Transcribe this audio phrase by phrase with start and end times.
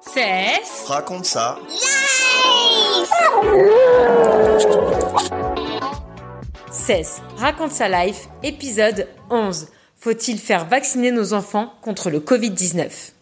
[0.00, 0.84] Cesse.
[0.86, 1.58] Raconte ça.
[6.70, 7.20] Cesse.
[7.36, 8.28] Raconte sa life.
[8.42, 9.68] Épisode 11.
[9.98, 13.12] Faut-il faire vacciner nos enfants contre le Covid-19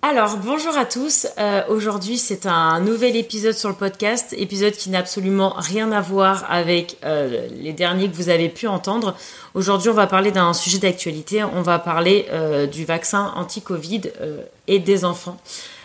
[0.00, 4.90] alors bonjour à tous, Euh, aujourd'hui c'est un nouvel épisode sur le podcast, épisode qui
[4.90, 9.16] n'a absolument rien à voir avec euh, les derniers que vous avez pu entendre.
[9.54, 14.42] Aujourd'hui on va parler d'un sujet d'actualité, on va parler euh, du vaccin anti-Covid euh,
[14.68, 15.36] et des enfants.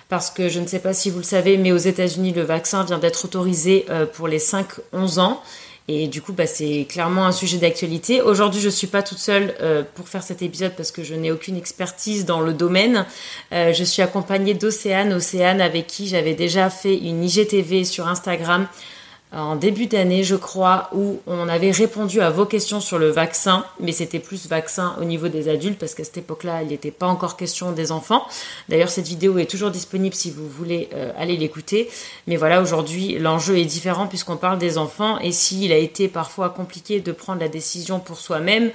[0.10, 2.84] Parce que je ne sais pas si vous le savez, mais aux États-Unis le vaccin
[2.84, 5.42] vient d'être autorisé euh, pour les 5-11 ans.
[5.90, 8.22] Et du coup, bah, c'est clairement un sujet d'actualité.
[8.22, 11.30] Aujourd'hui, je suis pas toute seule euh, pour faire cet épisode parce que je n'ai
[11.30, 13.06] aucune expertise dans le domaine.
[13.52, 18.68] Euh, je suis accompagnée d'Océane, Océane avec qui j'avais déjà fait une IGTV sur Instagram
[19.36, 23.66] en début d'année, je crois, où on avait répondu à vos questions sur le vaccin,
[23.80, 27.08] mais c'était plus vaccin au niveau des adultes parce qu'à cette époque-là, il n'était pas
[27.08, 28.28] encore question des enfants.
[28.70, 31.90] D'ailleurs, cette vidéo est toujours disponible si vous voulez euh, aller l'écouter.
[32.28, 36.50] Mais voilà, aujourd'hui, l'enjeu est différent puisqu'on parle des enfants et s'il a été parfois
[36.50, 38.70] compliqué de prendre la décision pour soi-même,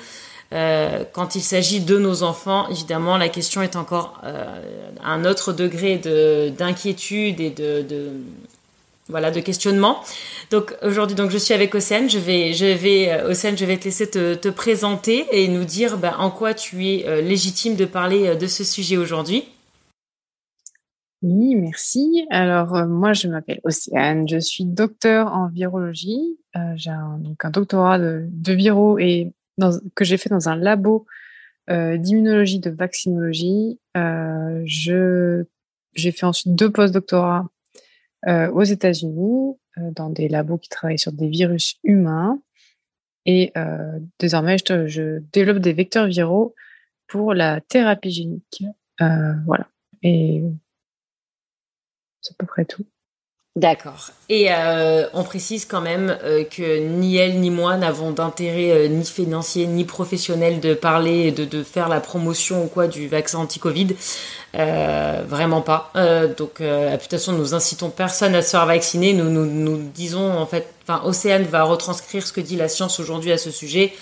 [0.53, 4.61] euh, quand il s'agit de nos enfants, évidemment, la question est encore euh,
[5.05, 7.85] un autre degré de d'inquiétude et de
[9.09, 9.99] voilà de questionnement.
[10.51, 12.09] Donc aujourd'hui, donc je suis avec Océane.
[12.09, 15.65] Je vais, je vais, euh, Océane, je vais te laisser te, te présenter et nous
[15.65, 19.45] dire bah, en quoi tu es euh, légitime de parler euh, de ce sujet aujourd'hui.
[21.23, 22.27] Oui, merci.
[22.31, 26.39] Alors, moi, je m'appelle Océane, je suis docteur en virologie.
[26.77, 29.33] J'ai un, donc un doctorat de, de viro et
[29.97, 31.07] que j'ai fait dans un labo
[31.71, 33.81] euh, d'immunologie, de vaccinologie.
[33.97, 35.45] Je,
[35.95, 37.49] j'ai fait ensuite deux postdoctorats
[38.27, 42.43] euh, aux États-Unis, euh, dans des labos qui travaillent sur des virus humains.
[43.27, 46.55] Et euh, désormais, je, développe des vecteurs viraux
[47.07, 48.65] pour la thérapie génique.
[48.99, 49.69] Voilà.
[50.03, 50.43] Et
[52.21, 52.85] c'est à peu près tout.
[53.59, 54.11] D'accord.
[54.29, 58.87] Et euh, on précise quand même euh, que ni elle ni moi n'avons d'intérêt euh,
[58.87, 63.41] ni financier ni professionnel de parler, de, de faire la promotion ou quoi du vaccin
[63.41, 63.97] anti-Covid.
[64.55, 65.93] Vraiment pas.
[66.37, 69.13] Donc, toute façon, nous incitons personne à se faire vacciner.
[69.13, 73.01] Nous, nous, nous disons en fait, enfin, Océane va retranscrire ce que dit la science
[73.01, 73.93] aujourd'hui à ce sujet.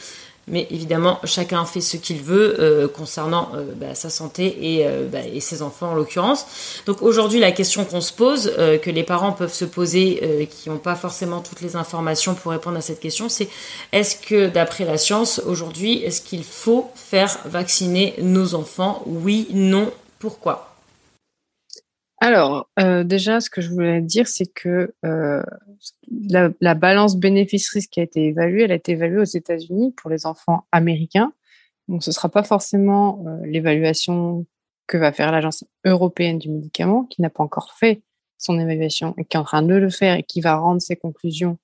[0.49, 5.09] Mais évidemment, chacun fait ce qu'il veut euh, concernant euh, bah, sa santé et, euh,
[5.11, 6.47] bah, et, ses enfants en l'occurrence.
[6.87, 8.53] Donc aujourd'hui, la question qu'on se pose,
[8.83, 12.77] que les parents peuvent se poser, qui n'ont pas forcément toutes les informations pour répondre
[12.77, 13.49] à cette question, c'est
[13.93, 19.03] est-ce que d'après la science, aujourd'hui, est-ce qu'il faut faire vacciner nos enfants?
[19.07, 20.76] Oui, non, pourquoi?
[22.19, 25.43] Alors, euh, déjà, ce que je voulais dire, c'est que euh,
[26.11, 30.25] la, la, balance bénéfice-risque a été évaluée, elle a été évaluée aux États-Unis pour les
[30.25, 31.33] enfants américains.
[31.89, 34.47] Donc, ce ne sera pas forcément euh, l'évaluation
[34.87, 38.03] que va faire l'Agence européenne du médicament, qui n'a pas encore fait
[38.39, 40.97] son évaluation et qui est en train de le faire et qui va rendre ses
[40.97, 41.59] conclusions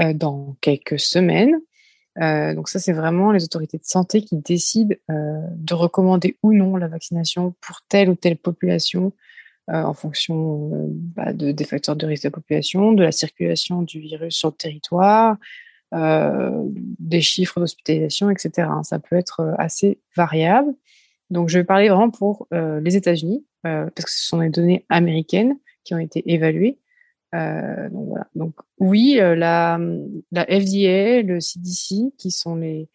[0.00, 1.60] euh, dans quelques semaines.
[2.20, 6.76] Euh, donc ça, c'est vraiment les autorités de santé qui décident de recommander ou non
[6.76, 9.12] la vaccination pour telle ou telle population
[9.68, 13.82] en fonction euh, bah, de, des facteurs de risque de la population, de la circulation
[13.82, 15.36] du virus sur le territoire,
[15.94, 16.50] euh,
[16.98, 18.68] des chiffres d'hospitalisation, etc.
[18.82, 20.74] Ça peut être assez variable.
[21.30, 25.56] Donc je vais parler vraiment pour les États-Unis parce que ce sont des données américaines
[25.84, 26.78] qui ont été évaluées.
[27.34, 27.88] Euh,
[28.34, 29.78] donc, oui, euh, la,
[30.30, 32.88] la FDA, le CDC, qui sont les,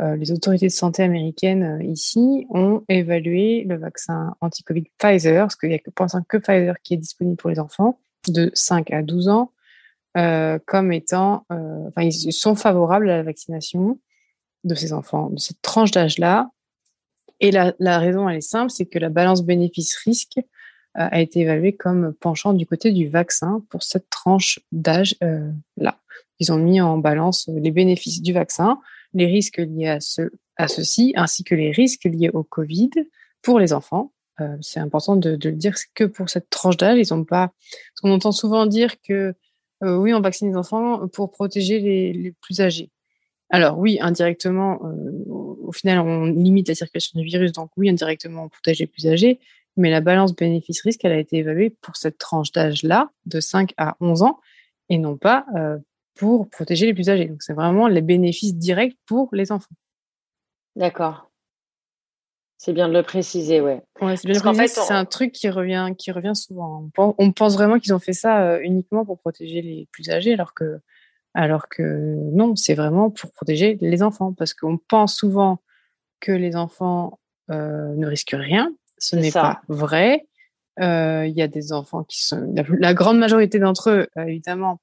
[0.00, 5.68] euh, les autorités de santé américaines ici, ont évalué le vaccin anti-Covid Pfizer, parce qu'il
[5.68, 5.90] n'y a que,
[6.38, 9.52] Pfizer qui est disponible pour les enfants de 5 à 12 ans,
[10.14, 13.98] comme étant, enfin, ils sont favorables à la vaccination
[14.64, 16.50] de ces enfants, de cette tranche d'âge-là.
[17.40, 20.38] Et la, la raison, elle est simple, c'est que la balance bénéfice-risque
[20.94, 25.98] a été évalué comme penchant du côté du vaccin pour cette tranche d'âge euh, là.
[26.38, 28.80] Ils ont mis en balance les bénéfices du vaccin,
[29.14, 30.22] les risques liés à, ce,
[30.56, 32.90] à ceci, ainsi que les risques liés au Covid
[33.42, 34.12] pour les enfants.
[34.40, 37.52] Euh, c'est important de, le dire que pour cette tranche d'âge, ils ont pas.
[38.02, 39.34] Parce entend souvent dire que
[39.84, 42.90] euh, oui, on vaccine les enfants pour protéger les, plus âgés.
[43.50, 44.80] Alors oui, indirectement,
[45.28, 49.06] au final, on limite la circulation du virus, donc oui, indirectement, on protège les plus
[49.06, 49.40] âgés,
[49.76, 53.96] mais la balance bénéfice-risque, elle a été évaluée pour cette tranche d'âge-là, de 5 à
[54.00, 54.40] 11 ans,
[54.88, 55.44] et non pas
[56.14, 57.26] pour protéger les plus âgés.
[57.26, 59.74] Donc c'est vraiment les bénéfices directs pour les enfants.
[60.76, 61.30] D'accord.
[62.64, 63.82] C'est bien de le préciser, ouais.
[63.98, 66.88] c'est bien de C'est un truc qui revient, qui revient souvent.
[66.96, 70.78] On pense, vraiment qu'ils ont fait ça uniquement pour protéger les plus âgés, alors que,
[71.34, 75.58] alors que non, c'est vraiment pour protéger les enfants, parce qu'on pense souvent
[76.20, 77.18] que les enfants
[77.48, 78.72] ne risquent rien.
[78.96, 80.28] Ce n'est pas vrai.
[80.78, 84.78] Il y a des enfants qui sont, la, grande majorité d'entre eux, évidemment,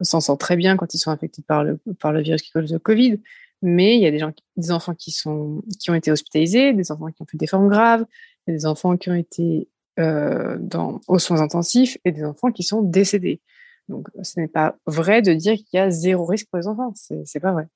[0.00, 2.72] s'en sort très bien quand ils sont infectés par le, par le virus qui cause
[2.72, 3.20] le Covid
[3.62, 6.90] mais il y a des gens, des enfants qui sont, qui ont été hospitalisés, des
[6.90, 8.04] enfants qui ont fait des formes graves,
[8.48, 9.68] des enfants qui ont été
[10.00, 13.40] euh, dans, aux soins intensifs et des enfants qui sont décédés.
[13.88, 16.92] Donc, ce n'est pas vrai de dire qu'il y a zéro risque pour les enfants.
[16.96, 17.68] C'est, pas vrai.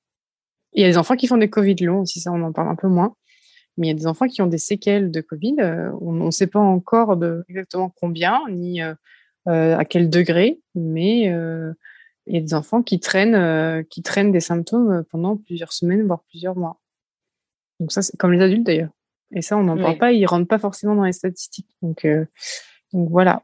[0.73, 2.67] Il y a des enfants qui font des Covid longs, aussi ça on en parle
[2.67, 3.15] un peu moins.
[3.77, 5.55] Mais il y a des enfants qui ont des séquelles de Covid.
[5.59, 7.17] Euh, on ne sait pas encore
[7.47, 8.95] exactement combien, ni euh,
[9.45, 11.31] à quel degré, mais
[12.27, 16.05] il y a des enfants qui traînent, euh, qui traînent des symptômes pendant plusieurs semaines,
[16.05, 16.79] voire plusieurs mois.
[17.79, 18.89] Donc ça, c'est comme les adultes d'ailleurs.
[19.31, 21.69] Et ça, on n'en parle pas, ils rentrent pas forcément dans les statistiques.
[21.81, 22.25] Donc, euh,
[22.93, 23.43] donc voilà.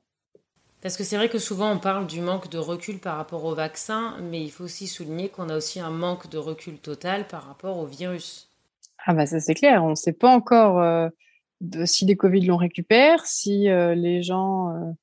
[0.82, 3.56] Parce que c'est vrai que souvent on parle du manque de recul par rapport au
[3.56, 7.48] vaccin, mais il faut aussi souligner qu'on a aussi un manque de recul total par
[7.48, 8.50] rapport au virus.
[9.06, 11.08] Ah bah ça c'est clair, on ne sait pas encore euh,
[11.62, 14.94] de, si les Covid l'on récupère, si les gens,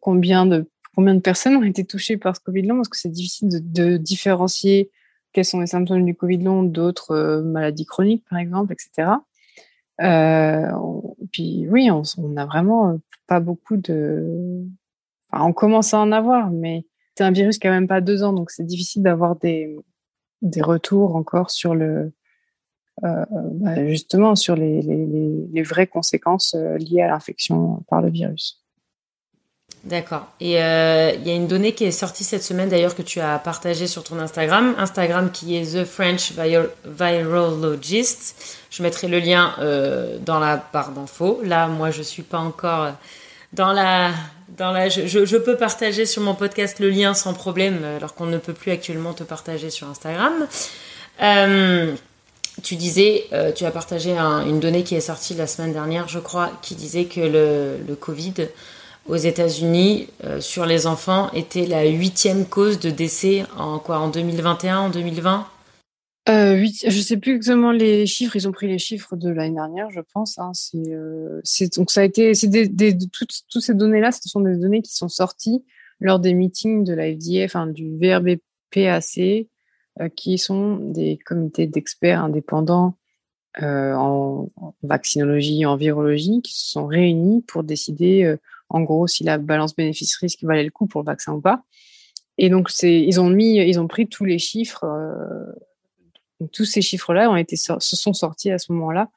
[0.00, 3.10] combien de combien de personnes ont été touchées par ce Covid long parce que c'est
[3.10, 4.90] difficile de, différencier
[5.32, 9.10] quels sont les symptômes du Covid long d'autres euh, maladies chroniques, par exemple, etc.
[10.00, 10.68] Euh,
[11.32, 12.96] puis oui, on, n'a vraiment euh,
[13.26, 14.64] pas beaucoup de.
[15.30, 16.86] Enfin, on commence à en avoir, mais
[17.16, 19.76] c'est un virus qui a même pas deux ans, donc c'est difficile d'avoir des,
[20.42, 22.12] des retours encore sur le.
[23.02, 25.04] Bah, justement sur les, les,
[25.52, 28.63] les, vraies conséquences liées à l'infection par le virus.
[29.84, 30.26] D'accord.
[30.40, 33.20] Et euh, il y a une donnée qui est sortie cette semaine d'ailleurs que tu
[33.20, 34.74] as partagée sur ton Instagram.
[34.78, 36.32] Instagram qui est The French
[36.86, 38.34] Virologist.
[38.70, 41.40] Je mettrai le lien euh, dans la barre d'infos.
[41.44, 42.92] Là, moi, je suis pas encore
[43.52, 44.12] dans la...
[44.58, 48.72] Je, peux partager sur mon podcast le lien sans problème alors qu'on ne peut plus
[48.72, 50.32] actuellement te partager sur Instagram.
[51.22, 51.94] Euh,
[52.62, 56.52] tu disais, tu as partagé une donnée qui est sortie la semaine dernière, je crois,
[56.62, 58.48] qui disait que le Covid
[59.06, 64.08] aux États-Unis euh, sur les enfants était la huitième cause de décès en quoi en
[64.08, 65.46] 2021, en 2020
[66.26, 68.36] euh, 8, je sais plus exactement les chiffres.
[68.36, 70.38] Ils ont pris les chiffres de l'année dernière, je pense.
[70.38, 70.52] Hein.
[70.74, 71.42] Euh,
[71.76, 72.32] donc ça a été,
[73.12, 75.64] toutes, ces données-là, ce sont des données qui sont sorties
[76.00, 79.48] lors des meetings de la FDA, enfin du VRBPAC,
[80.00, 82.96] euh, qui sont des comités d'experts indépendants
[83.60, 88.36] en, en, vaccinologie, en virologie, qui se sont réunis pour décider
[88.74, 91.62] en gros si la balance bénéfice-risque valait le coup pour le vaccin ou pas.
[92.38, 97.30] Et donc ils ont mis, ils ont pris tous les chiffres, euh, tous ces chiffres-là
[97.30, 99.10] ont été se sont sortis à ce moment-là.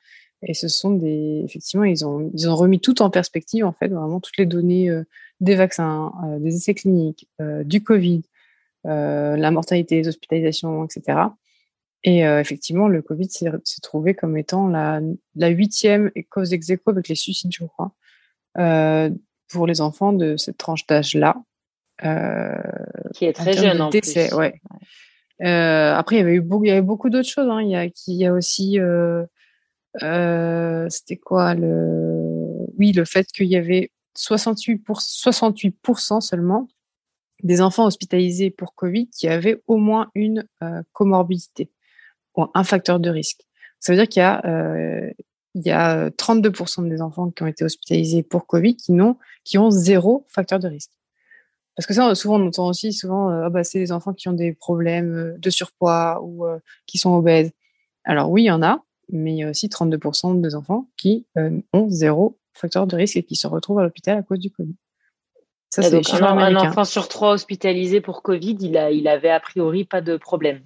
[0.43, 3.87] Et ce sont des, effectivement, ils ont, ils ont remis tout en perspective en fait,
[3.87, 5.03] vraiment toutes les données euh,
[5.39, 7.27] des vaccins, euh, des essais cliniques,
[7.65, 8.21] du Covid,
[8.83, 11.19] la mortalité, les hospitalisations, etc.
[12.03, 15.01] Et effectivement, le Covid s'est trouvé comme étant la,
[15.49, 17.91] huitième cause ex avec les suicides, je crois,
[19.49, 21.35] pour les enfants de cette tranche d'âge-là.
[22.05, 22.53] Euh,
[23.15, 24.15] qui est très jeune en plus.
[24.33, 24.61] Ouais.
[25.41, 27.49] Euh, après, il y avait eu beaucoup, il y avait beaucoup d'autres choses.
[27.49, 27.61] Hein.
[27.61, 29.25] Il y a, il y a aussi, euh,
[30.89, 35.75] c'était quoi le, oui, le fait qu'il y avait 68 pour 68
[36.19, 36.67] seulement
[37.43, 40.47] des enfants hospitalisés pour Covid qui avaient au moins une
[40.91, 41.69] comorbidité
[42.35, 43.41] ou un facteur de risque.
[43.79, 44.41] Ça veut dire qu'il y a
[45.57, 49.57] il y a 32% des enfants qui ont été hospitalisés pour Covid qui, n'ont, qui
[49.57, 50.91] ont zéro facteur de risque.
[51.75, 54.27] Parce que ça, souvent, on entend aussi souvent, euh, ah bah, c'est les enfants qui
[54.29, 57.51] ont des problèmes euh, de surpoids ou euh, qui sont obèses.
[58.03, 61.25] Alors oui, il y en a, mais il y a aussi 32% des enfants qui
[61.73, 64.75] ont zéro facteur de risque et qui se retrouvent à l'hôpital à cause du Covid.
[65.69, 69.29] Ça, c'est donc, un, un, enfant sur trois hospitalisé pour Covid, il, a, il avait
[69.29, 70.61] a priori pas de problème.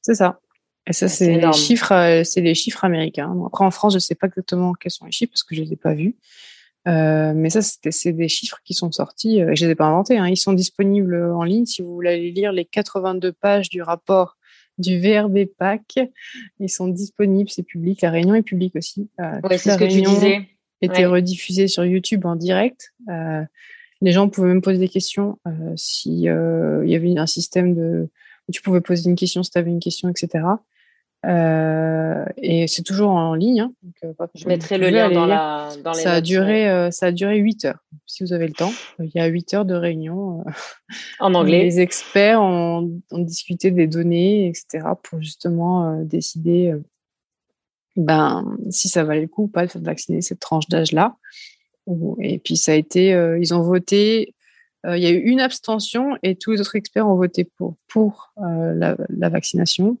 [0.00, 0.40] C'est ça.
[0.88, 3.34] Et ça, c'est les chiffres, euh, c'est les chiffres américains.
[3.46, 5.72] Après, en France, je sais pas exactement quels sont les chiffres parce que je les
[5.72, 6.16] ai pas vus.
[6.86, 9.42] Euh, mais ça, c'est des chiffres qui sont sortis.
[9.42, 10.18] Euh, je les ai pas inventés.
[10.18, 10.28] Hein.
[10.28, 14.36] Ils sont disponibles en ligne si vous voulez aller lire les 82 pages du rapport
[14.78, 15.98] du VRB PAC.
[16.60, 18.02] Ils sont disponibles, c'est public.
[18.02, 19.08] La réunion est publique aussi.
[19.20, 20.48] Euh, ouais, c'est ce que tu disais.
[20.82, 22.92] Était rediffusée sur YouTube en direct.
[23.08, 23.42] Euh,
[24.02, 28.10] les gens pouvaient même poser des questions euh, si il y avait un système de
[28.52, 30.44] Tu pouvais poser une question si tu avais une question, etc.
[31.26, 33.60] Euh, et c'est toujours en ligne.
[33.60, 37.12] Hein, donc, je mettrai le lien dans, la, dans les ça a duré, Ça a
[37.12, 38.72] duré 8 heures, si vous avez le temps.
[39.00, 40.44] Il y a 8 heures de réunion.
[41.20, 41.64] En anglais.
[41.64, 46.74] Les experts ont, ont, discuté des données, etc., pour justement décider
[47.96, 51.16] ben, si ça valait le coup ou pas de vacciner cette tranche d'âge-là.
[52.20, 54.34] Et puis ça a été, euh, ils ont voté,
[54.84, 57.76] euh, il y a eu une abstention et tous les autres experts ont voté pour,
[57.88, 59.98] pour euh, la, la, vaccination.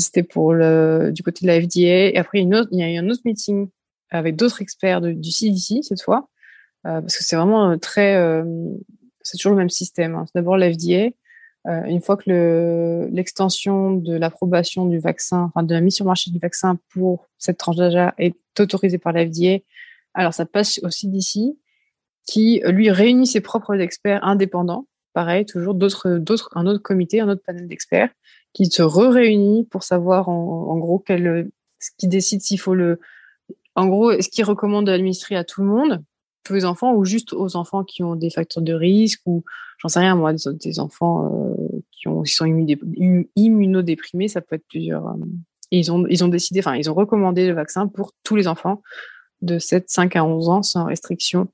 [0.00, 2.10] C'était pour le, du côté de la FDA.
[2.10, 3.68] Et après, il y a eu un autre meeting
[4.10, 6.28] avec d'autres experts du CDC cette fois,
[6.82, 8.42] parce que c'est vraiment très,
[9.22, 10.14] c'est toujours le même système.
[10.14, 10.26] Hein.
[10.34, 11.10] D'abord la FDA,
[11.66, 16.30] euh, une fois que l'extension de l'approbation du vaccin, enfin de la mise sur marché
[16.30, 19.64] du vaccin pour cette tranche d'âge est autorisée par la FDA,
[20.12, 21.58] alors ça passe aussi d'ici,
[22.26, 27.28] qui lui réunit ses propres experts indépendants, pareil, toujours d'autres, d'autres, un autre comité, un
[27.28, 28.10] autre panel d'experts,
[28.54, 33.00] qui se réunit pour savoir en, gros quel, ce qui décide s'il faut le,
[33.74, 36.02] en gros, ce qui recommande d'administrer à tout le monde,
[36.44, 39.44] tous les enfants ou juste aux enfants qui ont des facteurs de risque ou
[39.78, 42.46] j'en sais rien moi des, enfants euh, qui ont sont
[43.34, 45.14] immunodéprimés ça peut être plusieurs euh,
[45.70, 48.82] ils ont ils ont décidé enfin ils ont recommandé le vaccin pour tous les enfants
[49.40, 51.48] de 7 5 à 11 ans sans restriction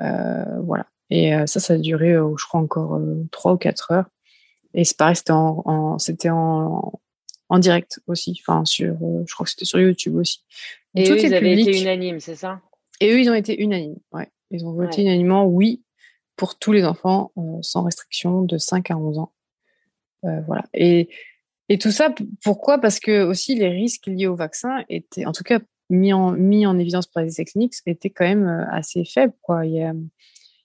[0.00, 0.86] euh, voilà.
[1.10, 4.06] Et ça ça a duré je crois encore 3 ou 4 heures
[4.74, 6.92] et c'est pareil c'était en, c'était en,
[7.48, 10.44] en direct aussi enfin sur je crois que c'était sur YouTube aussi
[10.94, 12.60] et tout eux, ils avaient été unanimes c'est ça?
[13.00, 13.98] Et eux, ils ont été unanimes.
[14.12, 14.28] Ouais.
[14.50, 15.82] Ils ont voté unanimement oui
[16.36, 19.32] pour tous les enfants euh, sans restriction de 5 à 11 ans.
[20.24, 20.64] Euh, voilà.
[20.74, 21.08] Et,
[21.68, 22.78] et tout ça, pourquoi?
[22.78, 26.66] Parce que aussi les risques liés au vaccin étaient, en tout cas mis en, mis
[26.66, 29.34] en évidence par les essais cliniques, étaient quand même euh, assez faibles.
[29.42, 29.66] Quoi.
[29.66, 29.92] Il, y a,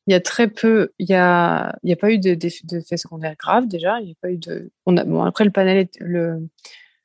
[0.09, 3.35] il y a très peu, il y a, il y a pas eu d'effets secondaires
[3.37, 4.01] graves déjà.
[4.01, 4.71] Il y a pas eu de.
[4.87, 6.49] Bon, après le panel, le,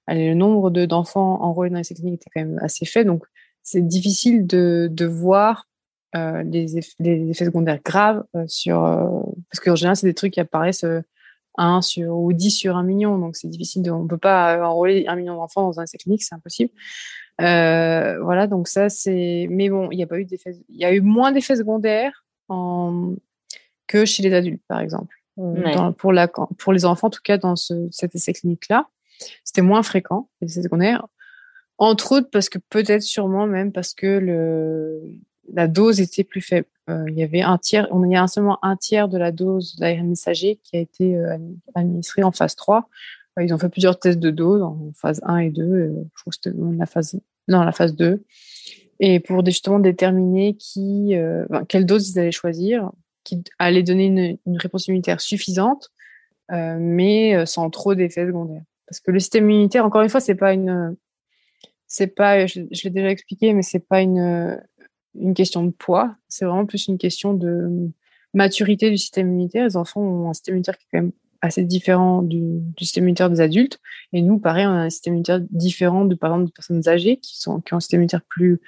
[0.06, 3.25] allez, le nombre d'enfants enrôlés dans les cliniques était quand même assez fait, donc
[3.62, 5.68] c'est difficile de, de voir
[6.16, 9.20] euh, les, effets, secondaires graves euh, sur euh,
[9.50, 10.87] parce qu'en général c'est des trucs qui apparaissent
[11.58, 15.06] 1 sur ou 10 sur un million donc c'est difficile de, on peut pas enrôler
[15.08, 16.70] un million d'enfants dans un essai clinique c'est impossible
[17.38, 20.92] voilà donc ça c'est mais bon il n'y a pas eu d'effets il y a
[20.92, 23.14] eu moins d'effets secondaires en...
[23.86, 27.38] que chez les adultes par exemple dans, pour la pour les enfants en tout cas
[27.38, 28.88] dans ce, cet essai clinique là
[29.42, 31.06] c'était moins fréquent les secondaires
[31.78, 35.02] entre autres parce que peut-être sûrement même parce que le
[35.52, 36.66] la dose était plus faible.
[36.90, 39.76] Euh, il y avait un tiers, on y a seulement un tiers de la dose
[39.76, 41.38] d'ARN messager qui a été euh,
[41.74, 42.88] administrée en phase 3.
[43.38, 46.30] Euh, ils ont fait plusieurs tests de dose en phase 1 et 2, je crois
[46.30, 48.22] que c'était la phase, non, la phase 2.
[49.06, 51.14] Et pour justement déterminer qui,
[51.68, 52.90] quelle dose ils allaient choisir,
[53.23, 55.90] qui allait donner une, réponse immunitaire suffisante,
[56.50, 58.62] mais sans trop d'effets secondaires.
[58.88, 60.96] Parce que le système immunitaire, encore une fois, c'est pas une,
[61.87, 64.58] c'est pas, je, l'ai déjà expliqué, mais c'est pas une,
[65.34, 67.90] question de poids, c'est vraiment plus une question de
[68.32, 69.64] maturité du système immunitaire.
[69.64, 73.28] Les enfants ont un système immunitaire qui est quand même assez différent du, système immunitaire
[73.28, 73.80] des adultes.
[74.14, 77.18] Et nous, pareil, on a un système immunitaire différent de, par exemple, des personnes âgées
[77.18, 78.58] qui, ont un système immunitaire plus euh,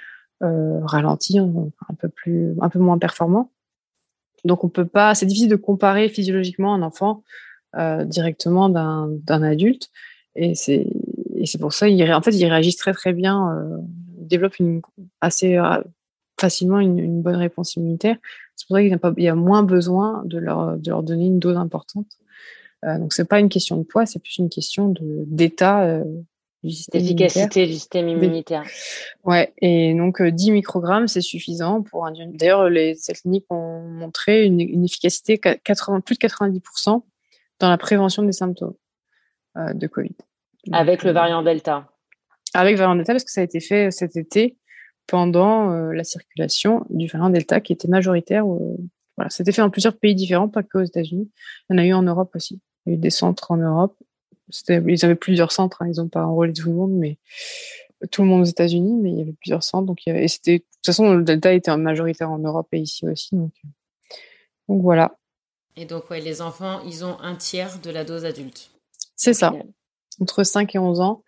[0.41, 3.51] ralenti, un peu, plus, un peu moins performant.
[4.45, 7.25] Donc, on peut pas, c'est difficile de comparer physiologiquement un enfant
[7.77, 9.91] euh, directement d'un adulte.
[10.35, 10.87] Et c'est
[11.59, 13.79] pour ça, il, en fait, ils réagissent très, très bien, euh,
[14.21, 14.83] ils développent une
[15.21, 15.59] assez
[16.39, 18.17] facilement une, bonne réponse immunitaire.
[18.55, 21.57] C'est pour ça qu'il y, a moins besoin de leur, de leur donner une dose
[21.57, 22.19] importante.
[22.85, 24.95] Euh, donc, c'est pas une question de poids, c'est plus une question
[25.27, 26.05] d'état euh,
[26.63, 28.65] du système D'efficacité du système immunitaire.
[29.25, 32.29] Ouais, et donc 10 euh, microgrammes, c'est suffisant pour induire.
[32.33, 37.03] D'ailleurs, les cliniques ont montré une, une efficacité 80, plus de 90%
[37.59, 38.75] dans la prévention des symptômes
[39.57, 40.15] euh, de Covid.
[40.73, 41.89] avec le variant Delta.
[42.55, 44.57] Avec le variant Delta, parce que ça a été fait cet été
[45.07, 48.45] pendant euh, la circulation du variant Delta qui était majoritaire.
[48.47, 48.77] Euh,
[49.17, 51.31] voilà, c'était fait dans plusieurs pays différents, pas que aux États-Unis.
[51.71, 52.61] Il y en a eu en Europe aussi.
[52.85, 53.97] Il y a eu des centres en Europe.
[54.69, 55.91] Ils avaient plusieurs centres, hein.
[55.93, 57.19] ils n'ont pas enrôlé tout le monde, mais
[58.11, 59.87] tout le monde aux États-Unis, mais il y avait plusieurs centres.
[59.87, 60.25] Donc, avait...
[60.25, 63.35] et c'était de toute façon le Delta était majoritaire en Europe et ici aussi.
[63.35, 63.53] Donc,
[64.69, 65.17] donc voilà.
[65.77, 68.71] Et donc ouais, les enfants, ils ont un tiers de la dose adulte.
[69.15, 69.55] C'est ça,
[70.21, 71.23] entre 5 et 11 ans.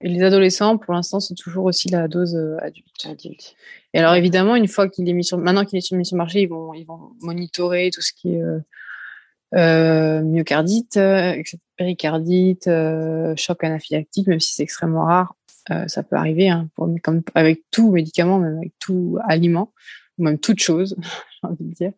[0.00, 3.06] Et les adolescents, pour l'instant, c'est toujours aussi la dose euh, adulte.
[3.06, 3.54] adulte.
[3.94, 6.16] Et alors, évidemment, une fois qu'il est mis sur, maintenant qu'il est sur, mis sur
[6.16, 8.58] le marché, ils vont, ils vont monitorer tout ce qui est euh,
[9.54, 11.42] euh myocardite, euh,
[11.76, 15.34] péricardite, euh, choc anaphylactique, même si c'est extrêmement rare.
[15.86, 16.68] ça peut arriver, hein,
[17.34, 19.72] avec tout médicament, même avec tout aliment,
[20.18, 20.96] même toute chose,
[21.42, 21.92] j'ai envie de dire.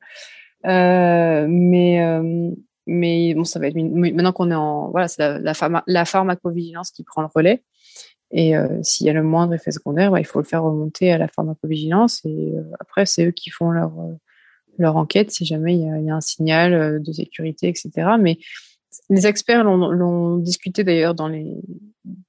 [0.65, 2.27] mais
[2.89, 6.93] mais bon, ça va être maintenant qu'on est en voilà, c'est la, la, la, pharmacovigilance
[6.93, 7.65] qui prend le relais.
[8.31, 11.19] Et s'il y a le moindre effet secondaire, bah, il faut le faire remonter à
[11.19, 12.25] la pharmacovigilance.
[12.25, 13.73] Et après, c'est eux qui font
[14.79, 17.91] leur enquête si jamais il y y a un signal de sécurité, etc.
[18.21, 18.39] Mais
[19.09, 21.55] les experts l'ont discuté d'ailleurs dans les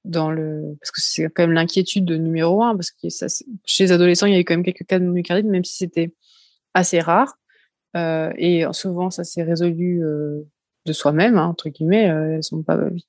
[0.04, 3.26] dans le parce que c'est quand même l'inquiétude numéro un parce que ça,
[3.64, 5.76] chez les adolescents il y a eu quand même quelques cas de myocardite même si
[5.76, 6.12] c'était
[6.74, 7.38] assez rare.
[7.96, 10.42] Euh, et souvent ça s'est résolu euh,
[10.86, 12.10] de soi-même hein, entre guillemets.
[12.10, 12.40] Euh,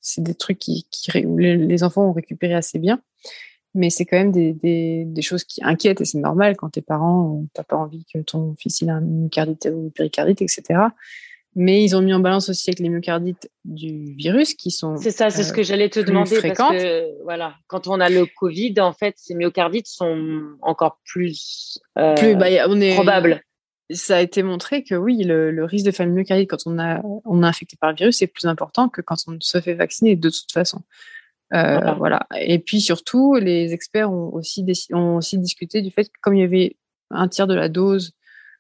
[0.02, 3.02] c'est des trucs qui, qui les, enfants ont récupéré assez bien.
[3.76, 6.82] Mais c'est quand même des, des, des, choses qui inquiètent et c'est normal quand tes
[6.82, 10.88] parents t'as pas envie que ton fils il a une myocardite ou une péricardite etc
[11.62, 14.96] mais ils ont mis en balance aussi avec les myocardites du virus qui sont.
[14.96, 16.70] C'est ça, c'est ce que j'allais te demander fréquentes.
[16.70, 21.78] parce que voilà, quand on a le Covid, en fait, ces myocardites sont encore plus,
[21.98, 23.42] euh, plus bah, on est, probables.
[23.92, 26.80] Ça a été montré que oui, le, le risque de faire une myocardite quand on
[26.80, 29.74] a on est infecté par le virus est plus important que quand on se fait
[29.74, 30.84] vacciner de toute façon.
[31.54, 31.94] Euh, voilà.
[31.96, 32.28] voilà.
[32.40, 36.40] Et puis surtout, les experts ont aussi, ont aussi discuté du fait que comme il
[36.40, 36.78] y avait
[37.10, 38.14] un tiers de la dose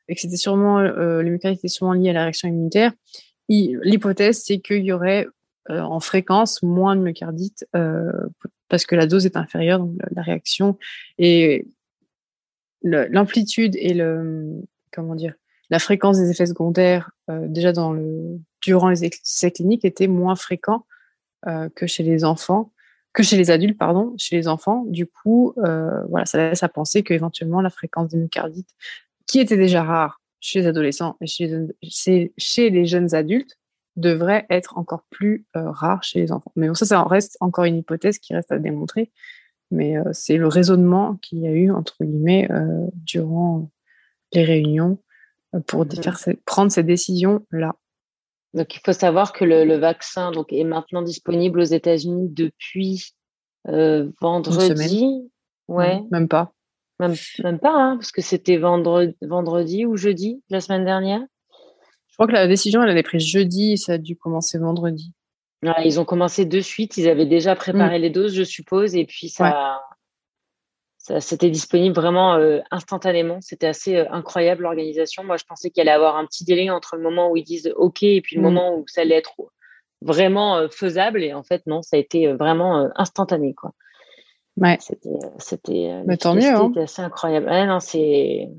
[0.09, 2.91] et que c'était sûrement euh, les mécanismes étaient sûrement liés à la réaction immunitaire,
[3.47, 5.27] l'hypothèse c'est qu'il y aurait
[5.69, 8.11] euh, en fréquence moins de myocardite euh,
[8.69, 10.77] parce que la dose est inférieure, donc la, réaction
[11.17, 11.67] et
[12.81, 15.33] l'amplitude et le comment dire
[15.69, 20.35] la fréquence des effets secondaires euh, déjà dans le durant les essais cliniques était moins
[20.35, 20.85] fréquent
[21.75, 22.73] que chez les enfants
[23.13, 24.83] que chez les adultes pardon chez les enfants.
[24.87, 28.73] Du coup voilà ça laisse à penser qu'éventuellement la fréquence des myocardites
[29.29, 33.59] qui était déjà rare chez les adolescents et chez, chez les jeunes adultes,
[33.95, 36.51] devrait être encore plus euh, rare chez les enfants.
[36.55, 39.11] Mais bon, ça, ça reste encore une hypothèse qui reste à démontrer.
[39.69, 43.69] Mais euh, c'est le raisonnement qu'il y a eu, entre guillemets, euh, durant
[44.33, 44.97] les réunions
[45.67, 46.01] pour mmh.
[46.01, 47.75] faire, prendre ces décisions-là.
[48.55, 53.13] Donc, il faut savoir que le, vaccin donc, est maintenant disponible aux États-Unis depuis
[53.65, 55.29] vendredi.
[55.67, 56.01] Ouais.
[56.09, 56.51] Même pas.
[56.99, 61.21] Même, même pas, hein, parce que c'était vendredi, vendredi ou jeudi la semaine dernière.
[62.07, 64.57] Je crois que la décision, elle, a été prise jeudi et ça a dû commencer
[64.57, 65.13] vendredi.
[65.85, 66.97] ils ont commencé de suite.
[66.97, 68.01] Ils avaient déjà préparé mm.
[68.01, 69.79] les doses, je suppose, et puis ça,
[70.97, 73.39] ça c'était disponible vraiment euh, instantanément.
[73.39, 75.23] C'était assez euh, incroyable l'organisation.
[75.23, 77.71] Moi, je pensais qu'il allait avoir un petit délai entre le moment où ils disent
[77.77, 78.43] OK et puis le mm.
[78.43, 79.35] moment où ça allait être
[80.01, 81.23] vraiment euh, faisable.
[81.23, 83.71] Et en fait, non, ça a été vraiment instantané, quoi.
[84.59, 84.77] Ouais.
[84.81, 86.53] C'était, c'était, Mais tant mieux.
[86.53, 86.71] Hein.
[86.77, 87.47] assez incroyable.
[87.47, 88.49] non, c'est...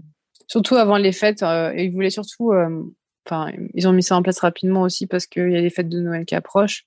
[0.47, 2.83] Surtout avant les fêtes, euh, ils voulaient surtout, euh,
[3.25, 5.89] enfin, ils ont mis ça en place rapidement aussi parce qu'il y a les fêtes
[5.89, 6.87] de Noël qui approchent.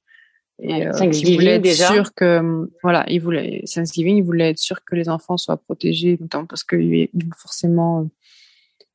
[0.61, 1.87] Et euh, ils voulaient être déjà.
[1.87, 6.17] sûr que, voilà, ils voulaient, Thanksgiving, ils voulaient être sûrs que les enfants soient protégés,
[6.19, 8.09] notamment parce qu'il forcément,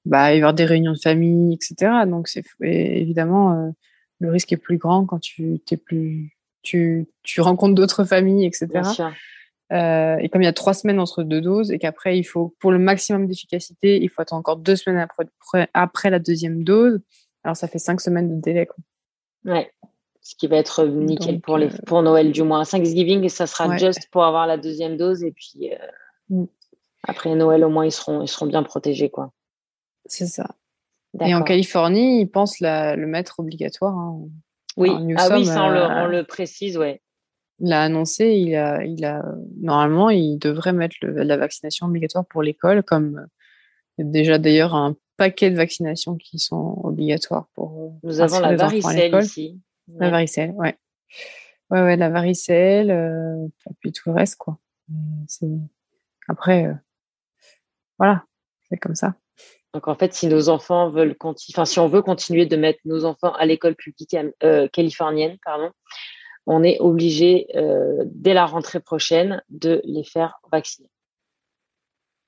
[0.04, 1.90] bah, y avoir des réunions de famille, etc.
[2.06, 3.72] Donc, c'est, évidemment,
[4.20, 8.66] le risque est plus grand quand tu, t'es plus, tu, tu rencontres d'autres familles, etc.
[8.66, 9.12] Bien sûr.
[9.70, 12.54] Euh, et comme il y a trois semaines entre deux doses et qu'après, il faut,
[12.58, 17.00] pour le maximum d'efficacité, il faut attendre encore deux semaines après, après la deuxième dose.
[17.44, 18.66] Alors, ça fait cinq semaines de délai.
[18.66, 18.76] Quoi.
[19.44, 19.70] Ouais.
[20.22, 22.64] Ce qui va être nickel pour, les, euh, pour Noël, du moins.
[22.64, 25.22] Thanksgiving, ça sera juste pour avoir la deuxième dose.
[25.22, 25.76] Et puis, euh,
[26.30, 26.46] mm.
[27.04, 29.10] après Noël, au moins, ils seront, ils seront bien protégés.
[29.10, 29.32] quoi.
[30.06, 30.54] C'est ça.
[31.20, 33.96] Et en Californie, ils pensent la, le mettre obligatoire.
[33.96, 34.20] Hein.
[34.76, 37.00] Oui, ah oui, ça, on, le, on le précise, ouais
[37.60, 39.24] il a annoncé, il a, il a,
[39.60, 43.26] normalement, il devrait mettre la vaccination obligatoire pour l'école, comme
[43.98, 47.82] déjà d'ailleurs un paquet de vaccinations qui sont obligatoires pour.
[47.82, 49.60] Euh, Nous avons la varicelle ici.
[49.88, 50.78] La varicelle, ouais.
[51.70, 54.58] Ouais, ouais, la varicelle, euh, et puis tout le reste, quoi.
[56.28, 56.74] Après, euh,
[57.98, 58.24] voilà,
[58.68, 59.14] c'est comme ça.
[59.74, 62.78] Donc en fait, si nos enfants veulent continuer, enfin si on veut continuer de mettre
[62.86, 64.16] nos enfants à l'école publique
[64.72, 65.70] californienne, pardon,
[66.50, 70.88] on est obligé, euh, dès la rentrée prochaine, de les faire vacciner.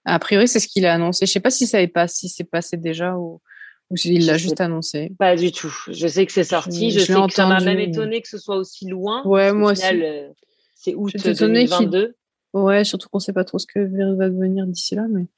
[0.04, 1.24] A priori, c'est ce qu'il a annoncé.
[1.24, 3.40] Je ne sais pas si ça est pas, si c'est passé déjà ou,
[3.88, 5.12] ou s'il l'a juste annoncé.
[5.18, 5.74] Pas du tout.
[5.88, 6.90] Je sais que c'est sorti.
[6.90, 9.22] Je, sais que ça m'a même étonné que ce soit aussi loin.
[9.24, 9.84] Ouais, moi aussi.
[9.86, 10.28] Euh,
[10.74, 12.14] c'est août 2022.
[12.52, 13.78] Ouais, surtout qu'on ne sait pas trop ce que
[14.16, 15.06] va devenir d'ici là.
[15.08, 15.28] Mais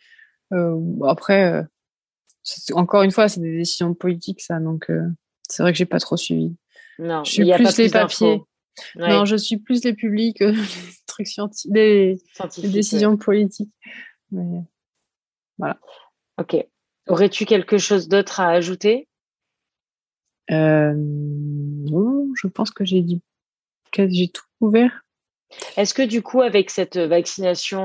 [0.52, 1.64] euh, après,
[2.72, 4.58] encore une fois, c'est des décisions politiques, ça.
[4.58, 4.90] Donc,
[5.48, 6.56] c'est vrai que j'ai pas trop suivi.
[6.98, 8.42] Non, je suis plus les papiers.
[8.96, 10.54] Non, je suis plus les publics, les
[11.06, 12.18] trucs scientifiques, les,
[12.64, 13.72] décisions politiques.
[14.30, 15.78] voilà.
[16.38, 16.56] Ok.
[17.08, 19.08] Aurais-tu quelque chose d'autre à ajouter?
[20.50, 23.20] Euh, Non, je pense que j'ai dit
[23.92, 25.02] que j'ai tout ouvert.
[25.76, 27.82] Est-ce que du coup, avec cette vaccination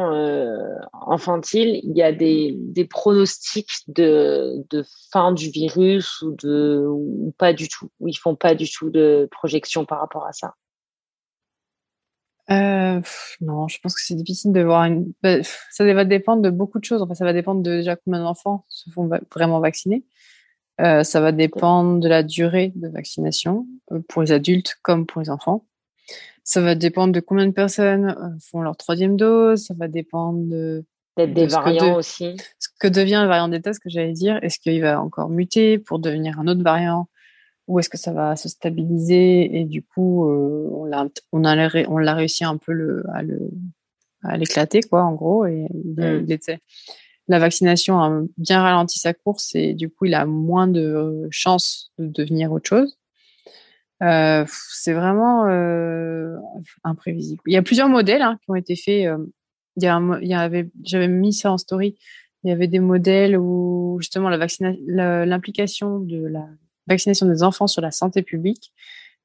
[1.08, 7.34] infantile, il y a des, des pronostics de, de, fin du virus ou, de, ou
[7.38, 7.89] pas du tout?
[8.00, 10.56] Ou ils font pas du tout de projection par rapport à ça?
[12.49, 13.01] Euh,
[13.41, 15.12] non, je pense que c'est difficile de voir une.
[15.21, 17.01] Bah, ça va dépendre de beaucoup de choses.
[17.01, 20.05] Enfin, ça va dépendre de déjà combien d'enfants se font vraiment vacciner.
[20.79, 25.21] Euh, ça va dépendre de la durée de vaccination euh, pour les adultes comme pour
[25.21, 25.65] les enfants.
[26.43, 29.65] Ça va dépendre de combien de personnes euh, font leur troisième dose.
[29.65, 30.86] Ça va dépendre de.
[31.15, 32.38] Peut-être des variants aussi.
[32.60, 34.39] Ce que devient le variant Delta, ce que j'allais dire.
[34.43, 37.10] Est-ce qu'il va encore muter pour devenir un autre variant?
[37.67, 41.69] Ou est-ce que ça va se stabiliser et du coup euh, on l'a on a
[41.88, 43.51] on l'a réussi un peu le, à le
[44.23, 46.60] à l'éclater quoi en gros et il, était
[47.27, 51.91] la vaccination a bien ralenti sa course et du coup il a moins de chances
[51.99, 52.97] de devenir autre chose.
[54.03, 56.36] Euh, c'est vraiment euh,
[56.84, 57.41] imprévisible.
[57.47, 59.10] Il y a plusieurs modèles hein, qui ont été faits
[59.75, 61.97] il y, a il y avait j'avais mis ça en story
[62.43, 66.47] il y avait des modèles où justement la vaccination l'implication de la
[66.88, 68.73] vaccination des enfants sur la santé publique,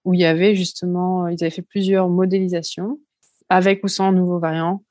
[0.04, 2.98] où il y avait justement, ils avaient fait plusieurs modélisations,
[3.48, 4.84] avec ou sans nouveaux variants,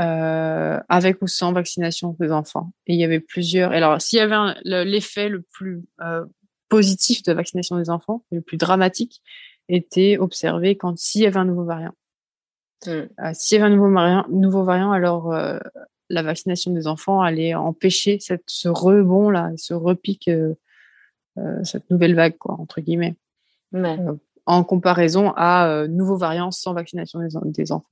[0.00, 2.72] euh, avec ou sans vaccination des enfants.
[2.86, 3.72] Et il y avait plusieurs.
[3.72, 6.24] Alors, s'il y avait l'effet le plus euh,
[6.68, 9.22] positif de la vaccination des enfants, le plus dramatique,
[9.68, 11.94] était observé quand s'il y avait un nouveau variant.
[12.86, 15.58] Euh, s'il y avait un nouveau variant, nouveau variant alors euh,
[16.10, 20.54] la vaccination des enfants allait empêcher cette, ce rebond là, ce repic euh, euh,
[21.62, 23.16] cette nouvelle vague, quoi, entre guillemets.
[23.74, 24.14] Euh,
[24.46, 27.88] en comparaison à euh, nouveaux variants sans vaccination des, enfants.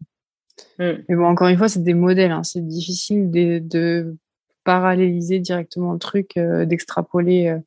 [0.78, 0.90] Mm.
[1.08, 2.30] Mais bon, encore une fois, c'est des modèles.
[2.30, 2.42] Hein.
[2.42, 4.16] C'est difficile de, de,
[4.64, 7.58] paralléliser directement le truc, d'extrapoler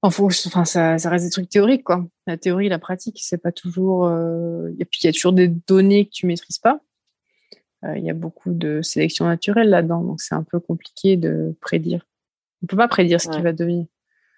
[0.00, 0.48] en fonction.
[0.48, 2.06] Enfin, ça, ça, reste des trucs théoriques, quoi.
[2.28, 4.08] La théorie, la pratique, c'est pas toujours.
[4.78, 6.78] Et puis, il y a toujours des données que tu maîtrises pas.
[7.96, 12.06] Il y a beaucoup de sélection naturelle là-dedans, donc c'est un peu compliqué de prédire.
[12.62, 13.86] On peut pas prédire ce qui va devenir.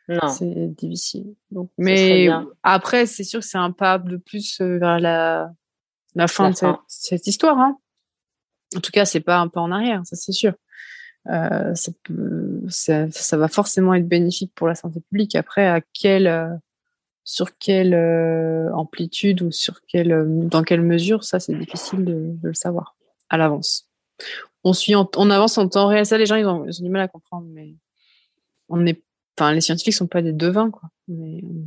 [0.06, 1.34] C'est difficile.
[1.50, 2.28] Donc, mais
[2.62, 5.50] après, c'est sûr que c'est un pas de plus euh, vers la,
[6.14, 6.56] la fin de
[6.88, 7.58] Cette, histoire.
[7.58, 7.78] Hein.
[8.76, 10.52] En tout cas, c'est pas un pas en arrière, ça c'est sûr.
[11.28, 15.34] Euh, ça, peut, ça, ça, va forcément être bénéfique pour la santé publique.
[15.36, 16.54] Après, à quelle, euh,
[17.24, 22.48] sur quelle euh, amplitude ou sur quelle, dans quelle mesure, ça c'est difficile de, de,
[22.48, 22.94] le savoir
[23.30, 23.88] à l'avance.
[24.64, 26.04] On suit, en, on avance en temps réel.
[26.04, 27.74] Ça, les gens ils ont, ils ont du mal à comprendre, mais
[28.68, 29.00] on n'est
[29.38, 30.88] enfin, les scientifiques sont pas des devins, quoi.
[31.09, 31.64] Mais, euh,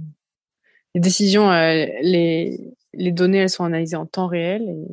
[0.95, 2.59] les décisions, euh, les,
[2.93, 4.85] les données, elles sont analysées en temps réel et,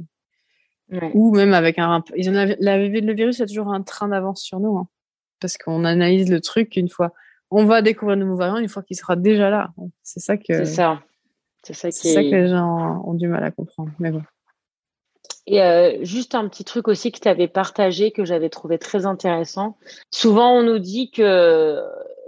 [1.15, 4.77] ou même avec un, ils ont le virus a toujours un train d'avance sur nous,
[4.77, 4.87] hein,
[5.41, 7.13] parce qu'on analyse le truc une fois.
[7.51, 9.71] On va découvrir de nouveaux variants une fois qu'il sera déjà là.
[10.03, 10.45] C'est ça que.
[10.53, 11.03] C'est ça.
[11.63, 13.91] C'est ça, qui ça que les gens ont du mal à comprendre.
[13.99, 14.23] Mais bon.
[15.47, 19.07] Et euh, juste un petit truc aussi que tu avais partagé que j'avais trouvé très
[19.07, 19.77] intéressant.
[20.11, 21.81] Souvent, on nous dit que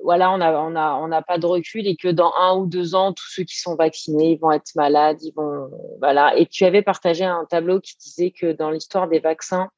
[0.07, 2.67] voilà, on n'a on a, on a pas de recul et que dans un ou
[2.67, 6.37] deux ans, tous ceux qui sont vaccinés, ils vont être malades, ils vont, voilà.
[6.37, 9.69] Et tu avais partagé un tableau qui disait que dans l'histoire des vaccins,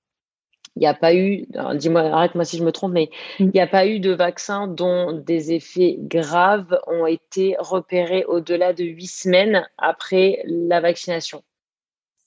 [0.77, 3.09] il n'y a pas eu, dis-moi, arrête-moi si je me trompe, mais
[3.41, 3.45] mm.
[3.45, 8.75] il n'y a pas eu de vaccin dont des effets graves ont été repérés au-delà
[8.75, 11.43] de huit semaines après la vaccination.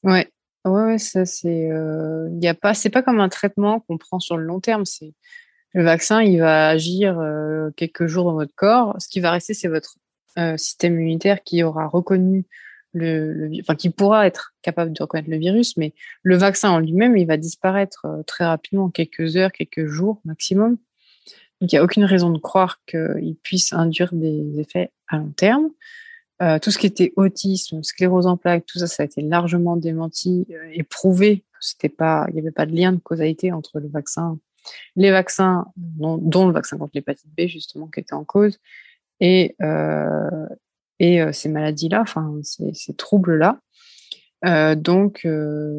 [0.02, 0.28] Ouais,
[0.66, 4.00] ouais, ouais ça c'est, euh, il y a pas, c'est pas comme un traitement qu'on
[4.00, 5.14] prend sur le long terme, c'est
[5.74, 8.96] le vaccin, il va agir euh, quelques jours dans votre corps.
[9.00, 9.96] Ce qui va rester, c'est votre
[10.38, 12.46] euh, système immunitaire qui aura reconnu
[12.94, 17.16] le, enfin qui pourra être capable de reconnaître le virus, mais le vaccin en lui-même,
[17.16, 20.78] il va disparaître euh, très rapidement, quelques heures, quelques jours maximum.
[21.62, 25.32] Donc il n'y a aucune raison de croire qu'il puisse induire des effets à long
[25.32, 25.70] terme.
[26.64, 30.48] Tout ce qui était autisme, sclérose en plaques, tout ça, ça a été largement démenti
[30.74, 31.44] et prouvé.
[31.60, 34.40] C'était pas, il n'y avait pas de lien de causalité entre le vaccin
[34.96, 38.60] les vaccins, dont, le vaccin contre l'hépatite B, justement, qui était en cause,
[39.20, 40.48] et, euh,
[41.02, 43.60] euh, ces maladies-là, enfin, ces, troubles-là.
[44.46, 45.26] Euh, donc,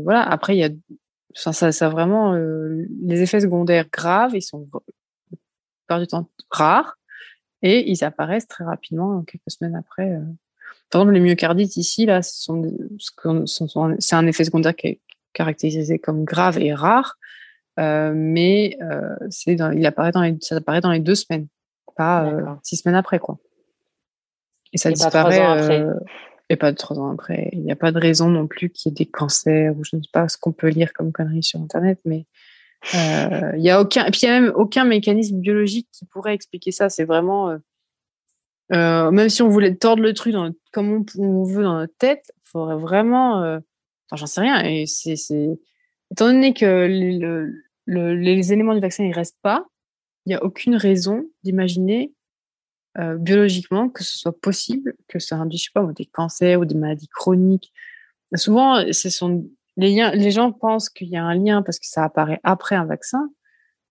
[0.04, 4.68] voilà, après, il y a vraiment les effets secondaires graves, ils sont
[5.86, 6.98] par du temps rares
[7.62, 10.18] et ils apparaissent très rapidement quelques semaines après.
[10.90, 15.00] Par exemple, les myocardites ici, là, c'est un effet secondaire qui est
[15.32, 17.18] caractérisé comme grave et rare,
[17.78, 21.48] euh, mais euh, c'est il apparaît dans les, ça apparaît dans les deux semaines,
[21.96, 23.38] pas euh, six semaines après, quoi.
[24.72, 25.85] Et ça disparaît.
[26.48, 27.48] et pas de trois ans après.
[27.52, 29.96] Il n'y a pas de raison non plus qu'il y ait des cancers ou je
[29.96, 32.26] ne sais pas ce qu'on peut lire comme conneries sur Internet, mais
[32.94, 36.35] il y a aucun, et puis il n'y a même aucun mécanisme biologique qui pourrait
[36.35, 36.90] expliquer ça.
[36.90, 37.56] C'est vraiment,
[38.70, 42.48] même si on voulait tordre le truc dans comme on, veut dans notre tête, il
[42.48, 43.61] faudrait vraiment
[44.16, 44.62] j'en sais rien.
[44.64, 45.16] Et c'est,
[46.12, 46.87] étant donné que
[47.87, 49.66] les éléments du vaccin ne restent pas,
[50.25, 52.12] il n'y a aucune raison d'imaginer
[52.98, 57.09] euh, biologiquement que ce soit possible que ça induise pas des cancers ou des maladies
[57.09, 57.72] chroniques.
[58.35, 59.46] Souvent, ce sont
[59.77, 63.31] les gens pensent qu'il y a un lien parce que ça apparaît après un vaccin,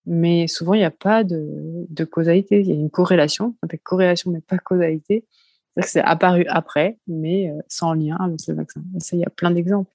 [0.05, 2.61] mais souvent il n'y a pas de, causalité.
[2.61, 5.25] Il y a une corrélation, corrélation mais pas causalité.
[5.73, 8.81] C'est-à-dire que c'est apparu après, mais euh, sans lien avec ce vaccin.
[8.95, 9.91] Et ça, il y a plein d'exemples.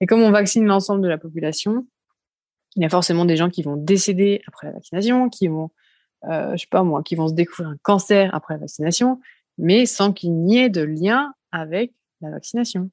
[0.00, 1.86] Et comme on vaccine l'ensemble de la population,
[2.76, 5.70] il y a forcément des gens qui vont décéder après la vaccination, qui vont,
[6.24, 9.20] euh, je sais pas moi, qui vont se découvrir un cancer après la vaccination,
[9.58, 12.90] mais sans qu'il n'y ait de lien avec la vaccination.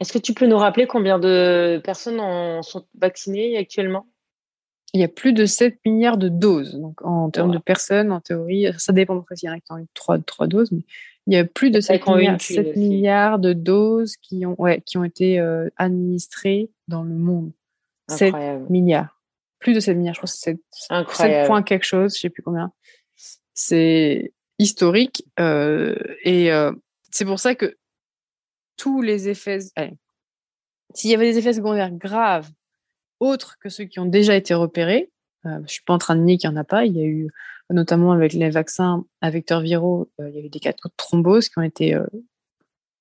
[0.00, 4.06] Est-ce que tu peux nous rappeler combien de personnes en sont vaccinées actuellement?
[4.94, 6.76] Il y a plus de 7 milliards de doses.
[6.76, 9.72] Donc, en termes de personnes, en théorie, ça dépend parce qu'il y en a qui
[9.72, 10.84] ont eu 3, 3 doses, mais
[11.28, 12.06] il y a plus de 7
[12.74, 17.52] milliards, de doses qui ont, ouais, qui ont été euh, administrées dans le monde.
[18.08, 18.34] 7
[18.70, 19.20] milliards.
[19.58, 22.42] Plus de 7 milliards, je crois que c'est 7, points quelque chose, je sais plus
[22.42, 22.72] combien.
[23.52, 25.22] C'est historique.
[25.38, 26.72] Euh, et euh,
[27.10, 27.76] c'est pour ça que
[28.78, 29.58] tous les effets...
[30.94, 32.48] S'il y avait des effets secondaires graves,
[33.20, 35.10] autres que ceux qui ont déjà été repérés,
[35.44, 37.04] je suis pas en train de nier qu'il n'y en a pas, il y a
[37.04, 37.28] eu
[37.70, 40.78] notamment avec les vaccins à vecteurs viraux, euh, il y a eu des cas de
[40.96, 42.06] thrombose qui ont été euh,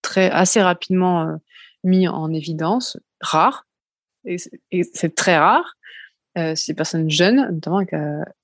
[0.02, 1.36] très, assez rapidement euh,
[1.84, 3.66] mis en évidence, rares,
[4.26, 5.76] et c'est très rare.
[6.38, 7.82] Euh, ces personnes jeunes, notamment,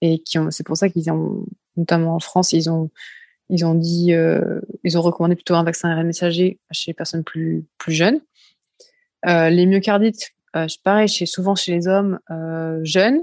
[0.02, 2.90] et qui c'est pour ça qu'ils ont, notamment en France, ils ont,
[3.50, 4.14] ils ont dit,
[4.84, 8.22] ils ont recommandé plutôt un vaccin ARN messager chez les personnes plus, plus jeunes.
[9.26, 10.32] Les myocardites,
[10.84, 12.20] pareil, chez, souvent chez les hommes
[12.84, 13.22] jeunes,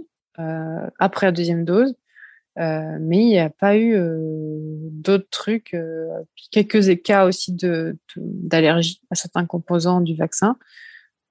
[0.98, 1.94] après la deuxième dose.
[2.58, 4.18] Euh, mais il n'y a pas eu euh,
[4.90, 6.08] d'autres trucs, euh,
[6.50, 10.56] quelques cas aussi de, d'allergie à certains composants du vaccin.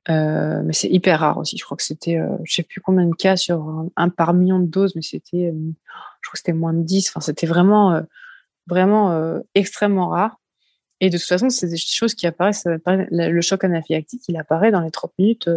[0.07, 1.57] mais c'est hyper rare aussi.
[1.57, 4.65] Je crois que c'était, je sais plus combien de cas sur un, par million de
[4.67, 7.09] doses, mais c'était, je crois que c'était moins de 10.
[7.09, 8.01] Enfin, c'était vraiment,
[8.67, 10.39] vraiment extrêmement rare.
[11.01, 12.65] Et de toute façon, c'est des choses qui apparaissent.
[12.65, 15.49] Le choc anaphylactique, il apparaît dans les 30 minutes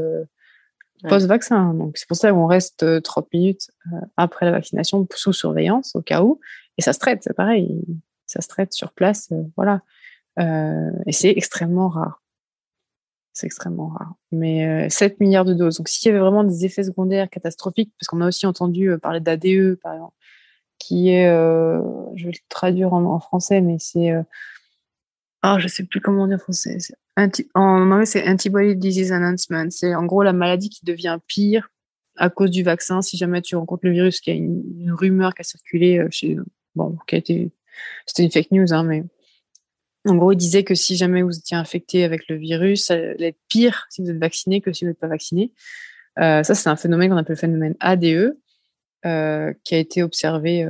[1.08, 1.74] post-vaccin.
[1.74, 5.94] Donc, c'est pour ça qu'on reste 30 euh, minutes euh, après la vaccination sous surveillance
[5.96, 6.40] au cas où.
[6.78, 7.82] Et ça se traite, c'est pareil.
[8.26, 9.82] Ça se traite sur place, euh, voilà.
[11.06, 12.22] et c'est extrêmement rare.
[13.34, 14.14] C'est extrêmement rare.
[14.30, 15.78] Mais 7 milliards de doses.
[15.78, 19.20] Donc, s'il y avait vraiment des effets secondaires catastrophiques, parce qu'on a aussi entendu parler
[19.20, 20.14] d'ADE, par exemple,
[20.78, 24.12] qui est, je vais le traduire en, en français, mais c'est
[25.42, 26.78] ah, je sais plus comment on dit en français.
[27.16, 29.66] En anglais, c'est Antibody Disease Announcement.
[29.70, 31.68] C'est en gros la maladie qui devient pire
[32.16, 33.02] à cause du vaccin.
[33.02, 36.06] Si jamais tu rencontres le virus, qu'il y a une, rumeur qui a circulé euh,
[36.10, 36.36] chez,
[36.76, 37.50] bon, qui a été,
[38.06, 39.02] c'était une fake news, hein, mais
[40.06, 43.28] en gros, il disait que si jamais vous étiez infecté avec le virus, ça allait
[43.28, 45.52] être pire si vous êtes vacciné que si vous n'êtes pas vacciné.
[46.20, 48.36] Euh, ça, c'est un phénomène qu'on appelle le phénomène ADE,
[49.06, 50.68] euh, qui a été observé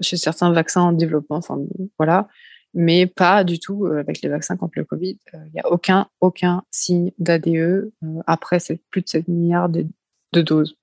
[0.00, 1.36] chez certains vaccins en développement.
[1.36, 1.58] Enfin,
[1.98, 2.28] voilà
[2.76, 5.18] mais pas du tout euh, avec les vaccins contre le Covid.
[5.32, 7.90] Il euh, n'y a aucun, aucun signe d'ADE euh,
[8.26, 8.58] après
[8.90, 9.86] plus de 7 milliards de,
[10.34, 10.76] doses.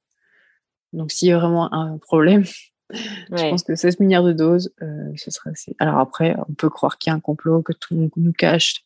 [0.91, 2.43] Donc, s'il y a vraiment un problème,
[2.89, 4.73] je pense que 16 milliards de doses,
[5.15, 5.75] ce serait assez.
[5.77, 8.33] Alors après, on peut croire qu'il y a un complot, que tout le monde nous
[8.33, 8.83] cache.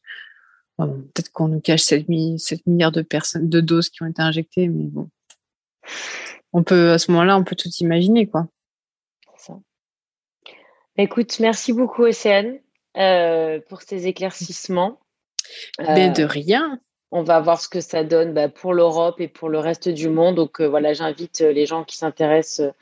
[0.77, 4.87] Peut-être qu'on nous cache 7, milliards de personnes, de doses qui ont été injectées, mais
[4.87, 5.09] bon.
[6.51, 8.47] On peut, à ce moment-là, on peut tout imaginer, quoi.
[9.37, 9.53] Ça.
[10.97, 12.59] Écoute, merci beaucoup, Océane.
[12.97, 14.97] Euh, pour ces éclaircissements.
[15.79, 16.79] Mais de euh, rien.
[17.11, 20.09] On va voir ce que ça donne bah, pour l'Europe et pour le reste du
[20.09, 20.35] monde.
[20.35, 22.73] Donc euh, voilà, j'invite les gens qui s'intéressent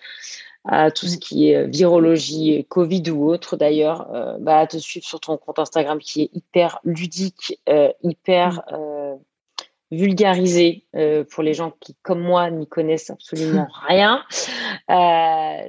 [0.63, 4.07] à tout ce qui est virologie, Covid ou autre d'ailleurs,
[4.39, 7.59] bah, à te suivre sur ton compte Instagram qui est hyper ludique,
[8.01, 9.95] hyper mm.
[9.95, 10.87] vulgarisé
[11.29, 14.23] pour les gens qui, comme moi, n'y connaissent absolument rien.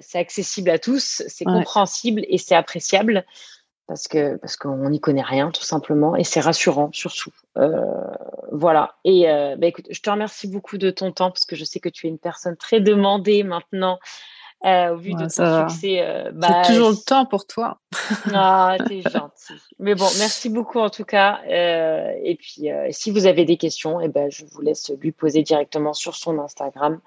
[0.01, 3.27] c'est accessible à tous, c'est compréhensible et c'est appréciable
[3.87, 7.33] parce que parce qu'on n'y connaît rien tout simplement et c'est rassurant surtout.
[7.57, 7.81] Euh,
[8.53, 8.97] voilà.
[9.05, 11.81] Et euh, bah, écoute, je te remercie beaucoup de ton temps parce que je sais
[11.81, 13.99] que tu es une personne très demandée maintenant.
[14.65, 17.79] Euh, au vu de ton succès, bah, J'ai toujours le temps pour toi.
[18.33, 19.53] ah, t'es gentil.
[19.79, 21.41] Mais bon, merci beaucoup en tout cas.
[21.47, 25.43] Et puis, si vous avez des questions, et eh ben, je vous laisse lui poser
[25.43, 27.01] directement sur son Instagram.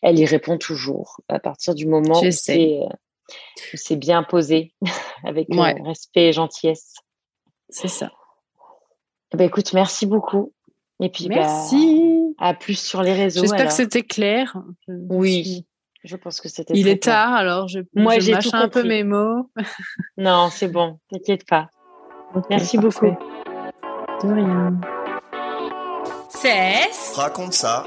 [0.00, 2.80] Elle y répond toujours à partir du moment où c'est
[3.74, 4.74] c'est bien posé,
[5.24, 5.48] avec
[5.84, 6.94] respect et gentillesse.
[7.68, 8.10] C'est ça.
[9.34, 10.52] Ben, écoute, merci beaucoup.
[11.00, 12.34] Et puis, bah, merci.
[12.38, 13.40] à plus sur les réseaux.
[13.40, 14.56] J'espère que c'était clair.
[14.88, 15.66] oui,
[16.04, 16.74] je pense que c'était.
[16.76, 19.50] Il est tard, alors je, Moi, j'ai un peu mes mots.
[20.16, 21.68] non, c'est bon, t'inquiète pas.
[22.50, 23.14] merci beaucoup.
[24.22, 24.80] De rien.
[26.28, 27.12] Cesse.
[27.14, 27.86] Raconte ça.